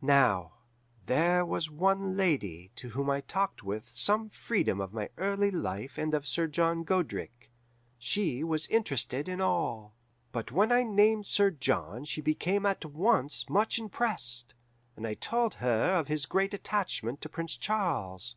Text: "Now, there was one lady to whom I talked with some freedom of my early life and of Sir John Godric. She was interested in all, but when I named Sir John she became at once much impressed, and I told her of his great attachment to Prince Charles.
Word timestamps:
"Now, 0.00 0.52
there 1.04 1.44
was 1.44 1.70
one 1.70 2.16
lady 2.16 2.70
to 2.74 2.88
whom 2.88 3.10
I 3.10 3.20
talked 3.20 3.62
with 3.62 3.88
some 3.90 4.30
freedom 4.30 4.80
of 4.80 4.94
my 4.94 5.10
early 5.18 5.50
life 5.50 5.98
and 5.98 6.14
of 6.14 6.26
Sir 6.26 6.46
John 6.46 6.84
Godric. 6.84 7.50
She 7.98 8.42
was 8.42 8.66
interested 8.68 9.28
in 9.28 9.42
all, 9.42 9.92
but 10.32 10.50
when 10.50 10.72
I 10.72 10.84
named 10.84 11.26
Sir 11.26 11.50
John 11.50 12.06
she 12.06 12.22
became 12.22 12.64
at 12.64 12.86
once 12.86 13.46
much 13.50 13.78
impressed, 13.78 14.54
and 14.96 15.06
I 15.06 15.12
told 15.12 15.52
her 15.56 15.92
of 15.92 16.08
his 16.08 16.24
great 16.24 16.54
attachment 16.54 17.20
to 17.20 17.28
Prince 17.28 17.54
Charles. 17.58 18.36